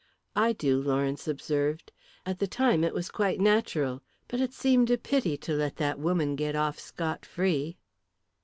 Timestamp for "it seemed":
4.41-4.89